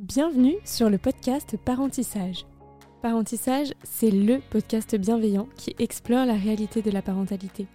Bienvenue 0.00 0.54
sur 0.64 0.90
le 0.90 0.96
podcast 0.96 1.56
Parentissage. 1.56 2.46
Parentissage, 3.02 3.74
c'est 3.82 4.12
le 4.12 4.38
podcast 4.38 4.94
bienveillant 4.94 5.48
qui 5.56 5.74
explore 5.80 6.24
la 6.24 6.34
réalité 6.34 6.82
de 6.82 6.92
la 6.92 7.02
parentalité. 7.02 7.66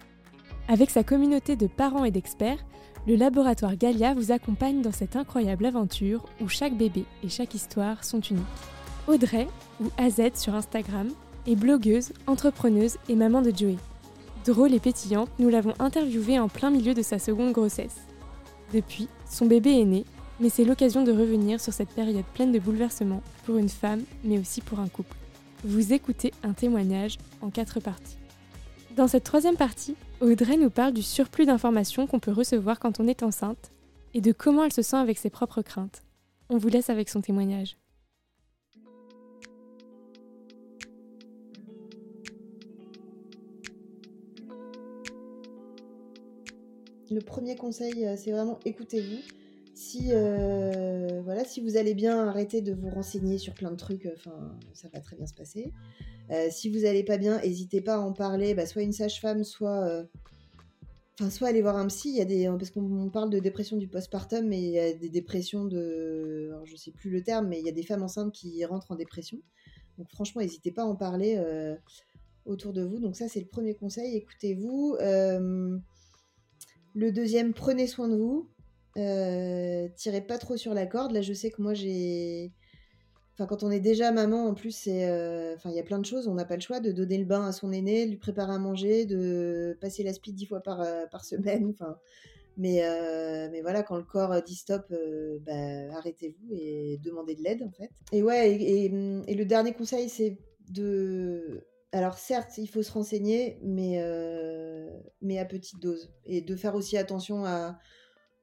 Avec 0.66 0.88
sa 0.88 1.04
communauté 1.04 1.54
de 1.54 1.66
parents 1.66 2.06
et 2.06 2.10
d'experts, 2.10 2.64
le 3.06 3.16
laboratoire 3.16 3.76
Galia 3.76 4.14
vous 4.14 4.32
accompagne 4.32 4.80
dans 4.80 4.90
cette 4.90 5.16
incroyable 5.16 5.66
aventure 5.66 6.24
où 6.40 6.48
chaque 6.48 6.78
bébé 6.78 7.04
et 7.22 7.28
chaque 7.28 7.54
histoire 7.54 8.02
sont 8.04 8.22
uniques. 8.22 8.42
Audrey, 9.06 9.46
ou 9.82 9.90
AZ 9.98 10.32
sur 10.32 10.54
Instagram, 10.54 11.10
est 11.46 11.56
blogueuse, 11.56 12.14
entrepreneuse 12.26 12.96
et 13.10 13.16
maman 13.16 13.42
de 13.42 13.52
Joey. 13.54 13.76
Drôle 14.46 14.72
et 14.72 14.80
pétillante, 14.80 15.28
nous 15.38 15.50
l'avons 15.50 15.74
interviewée 15.78 16.38
en 16.38 16.48
plein 16.48 16.70
milieu 16.70 16.94
de 16.94 17.02
sa 17.02 17.18
seconde 17.18 17.52
grossesse. 17.52 18.00
Depuis, 18.72 19.08
son 19.28 19.44
bébé 19.44 19.78
est 19.78 19.84
né 19.84 20.04
mais 20.40 20.48
c'est 20.48 20.64
l'occasion 20.64 21.04
de 21.04 21.12
revenir 21.12 21.60
sur 21.60 21.72
cette 21.72 21.90
période 21.90 22.24
pleine 22.34 22.52
de 22.52 22.58
bouleversements 22.58 23.22
pour 23.44 23.56
une 23.56 23.68
femme, 23.68 24.02
mais 24.24 24.38
aussi 24.38 24.60
pour 24.60 24.80
un 24.80 24.88
couple. 24.88 25.16
Vous 25.64 25.92
écoutez 25.92 26.32
un 26.42 26.52
témoignage 26.52 27.18
en 27.40 27.50
quatre 27.50 27.80
parties. 27.80 28.16
Dans 28.96 29.08
cette 29.08 29.24
troisième 29.24 29.56
partie, 29.56 29.96
Audrey 30.20 30.56
nous 30.56 30.70
parle 30.70 30.92
du 30.92 31.02
surplus 31.02 31.46
d'informations 31.46 32.06
qu'on 32.06 32.20
peut 32.20 32.32
recevoir 32.32 32.78
quand 32.78 33.00
on 33.00 33.08
est 33.08 33.22
enceinte 33.22 33.72
et 34.12 34.20
de 34.20 34.32
comment 34.32 34.64
elle 34.64 34.72
se 34.72 34.82
sent 34.82 34.96
avec 34.96 35.18
ses 35.18 35.30
propres 35.30 35.62
craintes. 35.62 36.02
On 36.48 36.58
vous 36.58 36.68
laisse 36.68 36.90
avec 36.90 37.08
son 37.08 37.20
témoignage. 37.20 37.76
Le 47.10 47.20
premier 47.20 47.54
conseil, 47.54 48.06
euh, 48.06 48.16
c'est 48.16 48.32
vraiment 48.32 48.58
écoutez-vous 48.64 49.43
si, 49.84 50.08
euh, 50.12 51.20
voilà, 51.24 51.44
si 51.44 51.60
vous 51.60 51.76
allez 51.76 51.94
bien, 51.94 52.26
arrêtez 52.26 52.62
de 52.62 52.72
vous 52.72 52.88
renseigner 52.88 53.38
sur 53.38 53.54
plein 53.54 53.70
de 53.70 53.76
trucs, 53.76 54.08
enfin, 54.14 54.56
ça 54.72 54.88
va 54.88 55.00
très 55.00 55.14
bien 55.16 55.26
se 55.26 55.34
passer. 55.34 55.72
Euh, 56.30 56.48
si 56.50 56.70
vous 56.70 56.80
n'allez 56.80 57.04
pas 57.04 57.18
bien, 57.18 57.38
n'hésitez 57.40 57.82
pas 57.82 57.96
à 57.96 57.98
en 57.98 58.12
parler, 58.12 58.54
bah, 58.54 58.66
soit 58.66 58.82
une 58.82 58.92
sage-femme, 58.92 59.44
soit, 59.44 59.84
euh, 59.86 60.04
enfin, 61.20 61.28
soit 61.30 61.48
aller 61.48 61.60
voir 61.60 61.76
un 61.76 61.86
psy. 61.88 62.08
Il 62.08 62.16
y 62.16 62.22
a 62.22 62.24
des, 62.24 62.46
parce 62.58 62.70
qu'on 62.70 63.10
parle 63.10 63.28
de 63.28 63.38
dépression 63.38 63.76
du 63.76 63.86
postpartum, 63.86 64.48
mais 64.48 64.60
il 64.60 64.70
y 64.70 64.78
a 64.78 64.94
des 64.94 65.10
dépressions 65.10 65.66
de, 65.66 66.48
alors, 66.50 66.64
je 66.64 66.76
sais 66.76 66.90
plus 66.90 67.10
le 67.10 67.22
terme, 67.22 67.48
mais 67.48 67.60
il 67.60 67.66
y 67.66 67.68
a 67.68 67.72
des 67.72 67.84
femmes 67.84 68.02
enceintes 68.02 68.32
qui 68.32 68.64
rentrent 68.64 68.90
en 68.90 68.96
dépression. 68.96 69.38
Donc 69.98 70.08
franchement, 70.10 70.40
n'hésitez 70.40 70.72
pas 70.72 70.82
à 70.82 70.86
en 70.86 70.96
parler 70.96 71.38
autour 72.46 72.72
de 72.72 72.82
vous. 72.82 72.98
Donc 72.98 73.16
ça, 73.16 73.28
c'est 73.28 73.40
le 73.40 73.46
premier 73.46 73.74
conseil. 73.74 74.16
Écoutez-vous. 74.16 74.96
le 76.94 77.12
deuxième, 77.12 77.52
prenez 77.52 77.86
soin 77.86 78.08
de 78.08 78.16
vous. 78.16 78.48
Euh, 78.96 79.88
tirez 79.96 80.20
pas 80.20 80.38
trop 80.38 80.56
sur 80.56 80.74
la 80.74 80.86
corde. 80.86 81.12
Là, 81.12 81.22
je 81.22 81.32
sais 81.32 81.50
que 81.50 81.60
moi, 81.60 81.74
j'ai. 81.74 82.52
Enfin, 83.32 83.46
quand 83.46 83.64
on 83.64 83.70
est 83.70 83.80
déjà 83.80 84.12
maman, 84.12 84.46
en 84.46 84.54
plus, 84.54 84.70
c'est. 84.70 85.08
Euh, 85.08 85.56
il 85.64 85.72
y 85.72 85.80
a 85.80 85.82
plein 85.82 85.98
de 85.98 86.06
choses. 86.06 86.28
On 86.28 86.34
n'a 86.34 86.44
pas 86.44 86.54
le 86.54 86.60
choix 86.60 86.80
de 86.80 86.92
donner 86.92 87.18
le 87.18 87.24
bain 87.24 87.46
à 87.46 87.52
son 87.52 87.72
aîné, 87.72 88.06
de 88.06 88.10
lui 88.10 88.18
préparer 88.18 88.52
à 88.52 88.58
manger, 88.58 89.06
de 89.06 89.76
passer 89.80 90.02
la 90.02 90.12
speed 90.12 90.34
dix 90.34 90.46
fois 90.46 90.60
par, 90.60 90.80
euh, 90.80 91.06
par 91.10 91.24
semaine. 91.24 91.70
Enfin. 91.70 91.96
Mais, 92.56 92.82
mais 93.50 93.62
voilà, 93.62 93.82
quand 93.82 93.96
le 93.96 94.04
corps 94.04 94.40
dit 94.44 94.54
stop, 94.54 94.86
bah, 95.44 95.96
arrêtez-vous 95.96 96.52
et 96.52 97.00
demandez 97.02 97.34
de 97.34 97.42
l'aide, 97.42 97.64
en 97.64 97.70
fait. 97.72 97.90
Et 98.12 98.22
ouais, 98.22 98.52
et, 98.52 98.84
et, 98.84 99.34
le 99.34 99.44
dernier 99.44 99.72
conseil, 99.72 100.08
c'est 100.08 100.38
de. 100.70 101.66
Alors 101.90 102.16
certes, 102.16 102.58
il 102.58 102.68
faut 102.68 102.84
se 102.84 102.92
renseigner, 102.92 103.58
mais, 103.64 104.00
mais 105.20 105.40
à 105.40 105.44
petite 105.44 105.80
dose. 105.80 106.14
Et 106.26 106.42
de 106.42 106.54
faire 106.54 106.76
aussi 106.76 106.96
attention 106.96 107.44
à, 107.44 107.76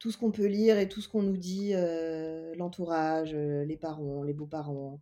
tout 0.01 0.09
ce 0.09 0.17
qu'on 0.17 0.31
peut 0.31 0.47
lire 0.47 0.79
et 0.79 0.89
tout 0.89 0.99
ce 0.99 1.07
qu'on 1.07 1.21
nous 1.21 1.37
dit, 1.37 1.75
euh, 1.75 2.55
l'entourage, 2.55 3.33
euh, 3.35 3.63
les 3.65 3.77
parents, 3.77 4.23
les 4.23 4.33
beaux-parents, 4.33 4.99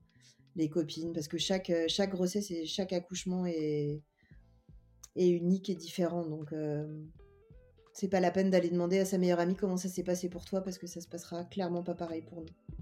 les 0.57 0.67
copines, 0.67 1.13
parce 1.13 1.29
que 1.29 1.37
chaque, 1.37 1.69
euh, 1.69 1.87
grossesse 2.07 2.51
et 2.51 2.65
chaque 2.65 2.91
accouchement 2.91 3.45
est, 3.45 4.01
est 5.15 5.29
unique 5.29 5.69
et 5.69 5.75
différent. 5.75 6.25
Donc, 6.25 6.53
c'est 7.93 8.09
pas 8.09 8.19
la 8.19 8.29
peine 8.29 8.49
d'aller 8.49 8.69
demander 8.69 8.99
à 8.99 9.05
sa 9.05 9.17
meilleure 9.17 9.39
amie 9.39 9.55
comment 9.55 9.77
ça 9.77 9.87
s'est 9.87 10.03
passé 10.03 10.27
pour 10.27 10.43
toi, 10.43 10.61
parce 10.61 10.77
que 10.77 10.85
ça 10.85 10.99
se 10.99 11.07
passera 11.07 11.45
clairement 11.45 11.81
pas 11.81 11.95
pareil 11.95 12.21
pour 12.21 12.41
nous. 12.41 12.78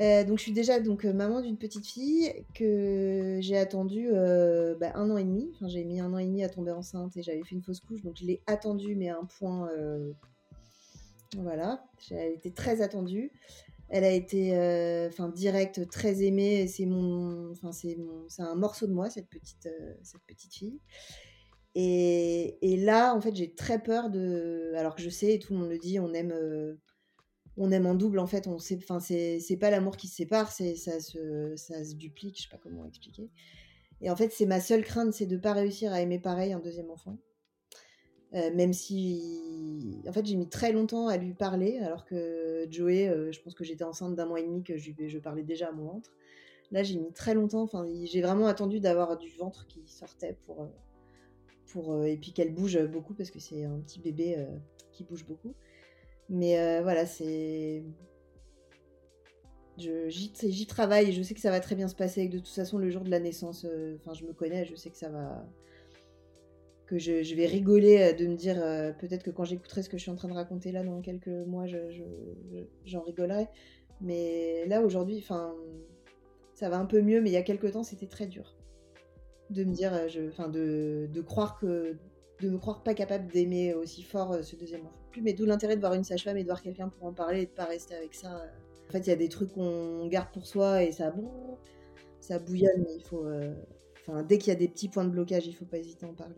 Euh, 0.00 0.24
donc 0.24 0.38
je 0.38 0.42
suis 0.42 0.52
déjà 0.52 0.80
donc 0.80 1.04
euh, 1.04 1.12
maman 1.12 1.40
d'une 1.40 1.56
petite 1.56 1.86
fille 1.86 2.32
que 2.52 3.38
j'ai 3.40 3.56
attendue 3.56 4.10
euh, 4.12 4.74
bah, 4.74 4.90
un 4.94 5.08
an 5.10 5.16
et 5.16 5.24
demi. 5.24 5.50
Enfin 5.54 5.68
j'ai 5.68 5.84
mis 5.84 6.00
un 6.00 6.12
an 6.12 6.18
et 6.18 6.26
demi 6.26 6.42
à 6.42 6.48
tomber 6.48 6.72
enceinte 6.72 7.16
et 7.16 7.22
j'avais 7.22 7.44
fait 7.44 7.54
une 7.54 7.62
fausse 7.62 7.80
couche 7.80 8.02
donc 8.02 8.16
je 8.16 8.24
l'ai 8.24 8.42
attendue 8.46 8.96
mais 8.96 9.08
à 9.08 9.18
un 9.18 9.24
point 9.24 9.70
voilà 11.38 11.84
elle 12.10 12.32
été 12.32 12.50
très 12.52 12.80
attendue. 12.82 13.30
Elle 13.90 14.04
a 14.04 14.10
été 14.10 14.52
enfin 15.08 15.28
directe 15.28 15.88
très 15.88 16.22
aimée. 16.22 16.66
C'est 16.66 16.86
mon 16.86 17.52
enfin 17.52 17.70
c'est 17.70 17.96
c'est 18.28 18.42
un 18.42 18.56
morceau 18.56 18.86
de 18.86 18.92
moi 18.92 19.10
cette 19.10 19.28
petite 19.28 19.68
cette 20.02 20.22
petite 20.26 20.54
fille. 20.54 20.80
Et, 21.76 22.58
et 22.62 22.76
là 22.76 23.14
en 23.14 23.20
fait 23.20 23.34
j'ai 23.34 23.52
très 23.54 23.80
peur 23.80 24.10
de 24.10 24.72
alors 24.76 24.94
que 24.94 25.02
je 25.02 25.10
sais 25.10 25.38
tout 25.38 25.52
le 25.52 25.60
monde 25.60 25.70
le 25.70 25.78
dit 25.78 26.00
on 26.00 26.12
aime 26.14 26.32
on 27.56 27.70
aime 27.70 27.86
en 27.86 27.94
double 27.94 28.18
en 28.18 28.26
fait 28.26 28.46
on 28.46 28.58
sait 28.58 28.76
enfin 28.76 29.00
c'est 29.00 29.56
pas 29.60 29.70
l'amour 29.70 29.96
qui 29.96 30.08
se 30.08 30.16
sépare 30.16 30.50
c'est 30.50 30.74
ça 30.74 31.00
se 31.00 31.54
ça 31.56 31.84
se 31.84 31.94
duplique 31.94 32.36
je 32.38 32.42
sais 32.42 32.48
pas 32.48 32.58
comment 32.58 32.84
expliquer. 32.86 33.30
Et 34.00 34.10
en 34.10 34.16
fait 34.16 34.32
c'est 34.32 34.46
ma 34.46 34.60
seule 34.60 34.84
crainte 34.84 35.12
c'est 35.12 35.26
de 35.26 35.36
pas 35.36 35.52
réussir 35.52 35.92
à 35.92 36.00
aimer 36.00 36.18
pareil 36.18 36.52
un 36.52 36.60
deuxième 36.60 36.90
enfant. 36.90 37.18
Euh, 38.34 38.52
même 38.52 38.72
si 38.72 40.02
en 40.08 40.12
fait 40.12 40.26
j'ai 40.26 40.34
mis 40.34 40.48
très 40.48 40.72
longtemps 40.72 41.06
à 41.06 41.16
lui 41.16 41.34
parler 41.34 41.78
alors 41.78 42.04
que 42.04 42.66
Joey 42.68 43.08
euh, 43.08 43.30
je 43.30 43.40
pense 43.40 43.54
que 43.54 43.62
j'étais 43.62 43.84
enceinte 43.84 44.16
d'un 44.16 44.26
mois 44.26 44.40
et 44.40 44.42
demi 44.42 44.64
que 44.64 44.76
je, 44.76 44.90
je 45.06 45.18
parlais 45.18 45.44
déjà 45.44 45.68
à 45.68 45.72
mon 45.72 45.84
ventre. 45.84 46.10
Là 46.72 46.82
j'ai 46.82 46.98
mis 46.98 47.12
très 47.12 47.34
longtemps 47.34 47.62
enfin 47.62 47.86
j'ai 48.04 48.22
vraiment 48.22 48.48
attendu 48.48 48.80
d'avoir 48.80 49.16
du 49.18 49.30
ventre 49.30 49.66
qui 49.68 49.86
sortait 49.86 50.36
pour 50.46 50.62
euh, 50.62 50.68
pour 51.68 52.04
et 52.04 52.16
puis 52.16 52.32
qu'elle 52.32 52.52
bouge 52.52 52.80
beaucoup 52.86 53.14
parce 53.14 53.30
que 53.30 53.38
c'est 53.38 53.64
un 53.64 53.78
petit 53.80 54.00
bébé 54.00 54.44
qui 54.92 55.02
bouge 55.02 55.24
beaucoup 55.26 55.54
mais 56.28 56.58
euh, 56.58 56.80
voilà, 56.82 57.06
c'est. 57.06 57.82
J'y 59.76 60.66
travaille 60.66 61.08
et 61.08 61.12
je 61.12 61.22
sais 61.22 61.34
que 61.34 61.40
ça 61.40 61.50
va 61.50 61.58
très 61.60 61.74
bien 61.74 61.88
se 61.88 61.96
passer. 61.96 62.22
Et 62.22 62.28
que 62.28 62.34
de 62.34 62.38
toute 62.38 62.48
façon, 62.48 62.78
le 62.78 62.90
jour 62.90 63.02
de 63.02 63.10
la 63.10 63.18
naissance, 63.18 63.66
euh, 63.68 63.96
enfin, 63.96 64.14
je 64.14 64.24
me 64.24 64.32
connais, 64.32 64.64
je 64.64 64.74
sais 64.74 64.90
que 64.90 64.96
ça 64.96 65.08
va. 65.08 65.46
Que 66.86 66.98
je, 66.98 67.34
vais 67.34 67.46
rigoler 67.46 67.98
euh, 67.98 68.12
de 68.12 68.26
me 68.26 68.36
dire, 68.36 68.56
peut-être 68.98 69.24
que 69.24 69.30
quand 69.30 69.44
j'écouterai 69.44 69.82
ce 69.82 69.88
que 69.88 69.96
je 69.96 70.02
suis 70.02 70.10
en 70.10 70.16
train 70.16 70.28
de 70.28 70.34
raconter 70.34 70.70
là 70.70 70.84
dans 70.84 71.00
quelques 71.00 71.28
mois, 71.28 71.66
j'en 72.84 73.02
rigolerai. 73.02 73.48
Mais 74.00 74.66
là, 74.66 74.82
aujourd'hui, 74.82 75.18
enfin, 75.18 75.54
ça 76.54 76.68
va 76.68 76.78
un 76.78 76.86
peu 76.86 77.00
mieux, 77.00 77.20
mais 77.20 77.30
il 77.30 77.32
y 77.32 77.36
a 77.38 77.42
quelques 77.42 77.72
temps, 77.72 77.82
c'était 77.82 78.06
très 78.06 78.26
dur. 78.26 78.54
De 79.50 79.64
me 79.64 79.72
dire, 79.72 79.92
enfin, 80.28 80.48
de, 80.48 81.08
de 81.12 81.20
croire 81.20 81.58
que 81.58 81.96
de 82.40 82.50
me 82.50 82.58
croire 82.58 82.82
pas 82.82 82.94
capable 82.94 83.30
d'aimer 83.30 83.74
aussi 83.74 84.02
fort 84.02 84.32
euh, 84.32 84.42
ce 84.42 84.56
deuxième 84.56 84.82
enfant. 84.82 84.98
Plus, 85.10 85.22
mais 85.22 85.32
d'où 85.32 85.46
l'intérêt 85.46 85.76
de 85.76 85.80
voir 85.80 85.94
une 85.94 86.04
sage-femme 86.04 86.36
et 86.36 86.42
de 86.42 86.48
voir 86.48 86.62
quelqu'un 86.62 86.88
pour 86.88 87.06
en 87.06 87.12
parler 87.12 87.42
et 87.42 87.46
de 87.46 87.50
pas 87.50 87.64
rester 87.64 87.94
avec 87.94 88.14
ça. 88.14 88.42
En 88.88 88.92
fait, 88.92 89.00
il 89.00 89.08
y 89.08 89.12
a 89.12 89.16
des 89.16 89.28
trucs 89.28 89.52
qu'on 89.52 90.06
garde 90.08 90.30
pour 90.32 90.46
soi 90.46 90.82
et 90.82 90.92
ça, 90.92 91.10
bon, 91.10 91.30
ça 92.20 92.38
bouillonne, 92.38 92.82
mais 92.84 92.96
il 92.96 93.02
faut. 93.02 93.24
Euh, 93.24 93.54
enfin, 94.00 94.22
dès 94.22 94.38
qu'il 94.38 94.48
y 94.48 94.56
a 94.56 94.58
des 94.58 94.68
petits 94.68 94.88
points 94.88 95.04
de 95.04 95.10
blocage, 95.10 95.46
il 95.46 95.54
faut 95.54 95.64
pas 95.64 95.78
hésiter 95.78 96.06
à 96.06 96.08
en 96.08 96.14
parler. 96.14 96.34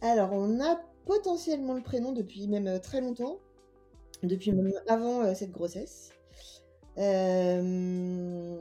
Alors, 0.00 0.32
on 0.32 0.60
a 0.60 0.80
potentiellement 1.06 1.74
le 1.74 1.82
prénom 1.82 2.12
depuis 2.12 2.46
même 2.46 2.66
euh, 2.66 2.78
très 2.78 3.00
longtemps, 3.00 3.38
depuis 4.22 4.52
même 4.52 4.72
avant 4.86 5.34
cette 5.34 5.50
grossesse. 5.50 6.12
Euh, 6.98 8.56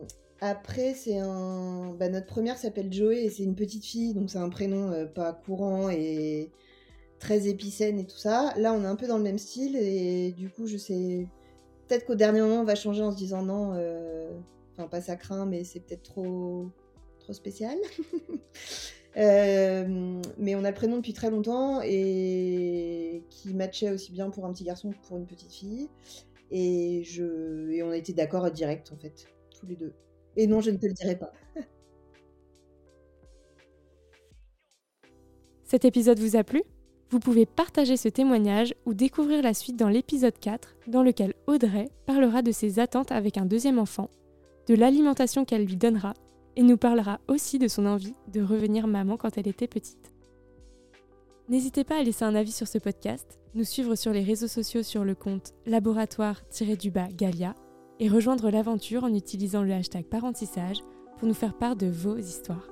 après, 0.46 0.94
c'est 0.94 1.20
un. 1.20 1.94
Bah, 1.98 2.10
notre 2.10 2.26
première 2.26 2.58
s'appelle 2.58 2.92
Joey 2.92 3.24
et 3.24 3.30
c'est 3.30 3.44
une 3.44 3.56
petite 3.56 3.86
fille, 3.86 4.14
donc 4.14 4.30
c'est 4.30 4.40
un 4.40 4.50
prénom 4.50 4.92
euh, 4.92 5.06
pas 5.06 5.32
courant 5.32 5.90
et 5.90 6.52
très 7.18 7.48
épicène 7.48 7.98
et 7.98 8.06
tout 8.06 8.18
ça. 8.18 8.54
Là, 8.58 8.74
on 8.74 8.84
est 8.84 8.88
un 8.88 8.98
peu 8.98 9.08
dans 9.08 9.18
le 9.18 9.24
même 9.24 9.38
style 9.38 9.78
et 9.78 10.34
du 10.34 10.50
coup, 10.50 10.68
je 10.68 10.76
sais. 10.76 11.28
Peut-être 11.88 12.06
qu'au 12.06 12.16
dernier 12.16 12.42
moment, 12.42 12.60
on 12.60 12.66
va 12.66 12.76
changer 12.76 13.02
en 13.04 13.12
se 13.12 13.16
disant 13.16 13.42
non. 13.44 13.72
Euh, 13.76 14.32
enfin, 14.74 14.90
pas 14.90 15.00
ça 15.00 15.16
craint, 15.16 15.46
mais 15.46 15.64
c'est 15.64 15.80
peut-être 15.80 16.04
trop 16.04 16.68
trop 17.20 17.34
spécial. 17.34 17.78
Euh, 19.16 20.20
mais 20.40 20.56
on 20.56 20.64
a 20.64 20.70
le 20.70 20.76
prénom 20.76 20.96
depuis 20.98 21.14
très 21.14 21.30
longtemps 21.30 21.82
et 21.84 23.24
qui 23.30 23.54
matchait 23.54 23.92
aussi 23.92 24.12
bien 24.12 24.32
pour 24.32 24.44
un 24.48 24.54
petit 24.54 24.64
garçon 24.64 24.90
que 24.90 24.98
pour 25.08 25.18
une 25.18 25.28
petite 25.28 25.52
fille. 25.52 25.88
Et, 26.50 27.04
je... 27.04 27.70
et 27.70 27.84
on 27.84 27.92
a 27.92 27.98
été 27.98 28.12
d'accord 28.14 28.50
direct 28.50 28.92
en 28.92 28.98
fait, 28.98 29.28
tous 29.52 29.68
les 29.68 29.76
deux. 29.76 29.94
Et 30.36 30.48
non, 30.48 30.62
je 30.62 30.72
ne 30.72 30.78
te 30.78 30.86
le 30.86 30.94
dirai 30.94 31.16
pas. 31.18 31.32
Cet 35.64 35.86
épisode 35.86 36.20
vous 36.20 36.36
a 36.36 36.44
plu? 36.44 36.62
Vous 37.10 37.20
pouvez 37.20 37.46
partager 37.46 37.96
ce 37.96 38.10
témoignage 38.10 38.74
ou 38.86 38.94
découvrir 38.94 39.44
la 39.44 39.54
suite 39.54 39.76
dans 39.76 39.90
l'épisode 39.90 40.38
4, 40.40 40.76
dans 40.88 41.04
lequel 41.04 41.36
Audrey 41.46 41.90
parlera 42.08 42.42
de 42.42 42.52
ses 42.52 42.80
attentes 42.80 43.12
avec 43.12 43.38
un 43.38 43.46
deuxième 43.46 43.78
enfant, 43.78 44.10
de 44.68 44.74
l'alimentation 44.74 45.46
qu'elle 45.46 45.66
lui 45.66 45.78
donnera, 45.78 46.16
et 46.56 46.64
nous 46.64 46.78
parlera 46.78 47.20
aussi 47.28 47.60
de 47.60 47.68
son 47.68 47.86
envie 47.86 48.16
de 48.32 48.42
revenir 48.42 48.88
maman 48.88 49.18
quand 49.18 49.38
elle 49.38 49.48
était 49.48 49.68
petite. 49.68 50.12
N'hésitez 51.50 51.84
pas 51.84 52.00
à 52.00 52.04
laisser 52.04 52.24
un 52.24 52.36
avis 52.36 52.52
sur 52.52 52.68
ce 52.68 52.78
podcast, 52.78 53.40
nous 53.54 53.64
suivre 53.64 53.96
sur 53.96 54.12
les 54.12 54.24
réseaux 54.24 54.48
sociaux 54.48 54.82
sur 54.82 55.04
le 55.04 55.14
compte 55.14 55.54
laboratoire-du-bas 55.66 57.10
Galia 57.16 57.54
et 58.04 58.10
rejoindre 58.10 58.50
l'aventure 58.50 59.06
en 59.06 59.14
utilisant 59.14 59.64
le 59.64 59.72
hashtag 59.72 60.04
parentissage 60.04 60.80
pour 61.18 61.26
nous 61.26 61.34
faire 61.34 61.54
part 61.54 61.78
de 61.78 61.88
vos 61.88 62.18
histoires. 62.18 62.68